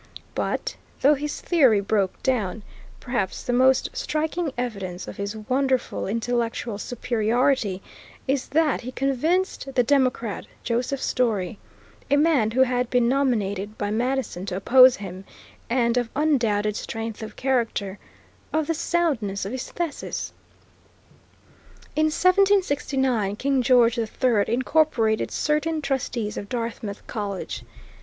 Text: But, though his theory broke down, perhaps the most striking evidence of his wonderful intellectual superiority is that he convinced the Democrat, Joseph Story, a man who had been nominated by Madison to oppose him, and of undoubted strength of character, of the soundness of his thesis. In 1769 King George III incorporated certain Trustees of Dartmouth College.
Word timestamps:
But, 0.33 0.75
though 1.01 1.13
his 1.13 1.39
theory 1.41 1.79
broke 1.79 2.23
down, 2.23 2.63
perhaps 2.99 3.43
the 3.43 3.53
most 3.53 3.91
striking 3.93 4.51
evidence 4.57 5.07
of 5.07 5.17
his 5.17 5.35
wonderful 5.35 6.07
intellectual 6.07 6.79
superiority 6.79 7.83
is 8.27 8.47
that 8.47 8.81
he 8.81 8.91
convinced 8.91 9.75
the 9.75 9.83
Democrat, 9.83 10.47
Joseph 10.63 10.99
Story, 11.03 11.59
a 12.09 12.17
man 12.17 12.49
who 12.49 12.61
had 12.63 12.89
been 12.89 13.07
nominated 13.07 13.77
by 13.77 13.91
Madison 13.91 14.47
to 14.47 14.55
oppose 14.55 14.95
him, 14.95 15.23
and 15.69 15.97
of 15.97 16.09
undoubted 16.15 16.75
strength 16.75 17.21
of 17.21 17.35
character, 17.35 17.99
of 18.51 18.65
the 18.65 18.73
soundness 18.73 19.45
of 19.45 19.51
his 19.51 19.69
thesis. 19.71 20.33
In 21.95 22.05
1769 22.07 23.35
King 23.35 23.61
George 23.61 23.99
III 23.99 24.45
incorporated 24.47 25.29
certain 25.29 25.79
Trustees 25.79 26.37
of 26.37 26.49
Dartmouth 26.49 27.05
College. 27.05 27.63